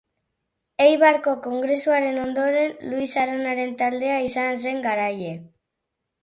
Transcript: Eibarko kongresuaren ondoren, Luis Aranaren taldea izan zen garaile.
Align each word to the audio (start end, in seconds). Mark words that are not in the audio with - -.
Eibarko 0.85 1.33
kongresuaren 1.47 2.17
ondoren, 2.21 2.73
Luis 2.95 3.11
Aranaren 3.25 3.77
taldea 3.83 4.17
izan 4.31 4.59
zen 4.65 4.83
garaile. 4.89 5.31